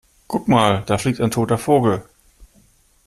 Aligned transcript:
Guck 0.27 0.47
mal, 0.47 0.81
da 0.87 0.97
fliegt 0.97 1.21
ein 1.21 1.29
toter 1.29 1.59
Vogel! 1.59 2.03